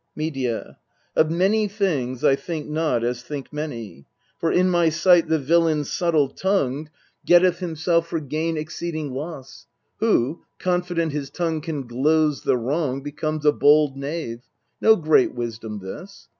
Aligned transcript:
Medea. 0.15 0.79
Of 1.15 1.29
many 1.29 1.67
things 1.67 2.23
I 2.23 2.35
think 2.35 2.67
not 2.67 3.03
as 3.03 3.21
think 3.21 3.53
many. 3.53 4.07
For 4.39 4.51
in 4.51 4.67
my 4.67 4.89
sight 4.89 5.27
the 5.27 5.37
villain 5.37 5.83
subtle 5.85 6.27
tongued 6.29 6.89
262 7.27 7.27
EURIPIDES 7.27 7.27
Getteth 7.27 7.59
himself 7.59 8.07
for 8.07 8.19
gain 8.19 8.57
exceeding 8.57 9.11
loss, 9.11 9.67
Who, 9.99 10.43
confident 10.57 11.11
his 11.11 11.29
tongue 11.29 11.61
can 11.61 11.85
gloze 11.85 12.41
the 12.41 12.57
wrong, 12.57 13.03
Becomes 13.03 13.45
a 13.45 13.51
bold 13.51 13.95
knave 13.95 14.41
no 14.81 14.95
great 14.95 15.35
wisdom 15.35 15.77
this. 15.77 16.27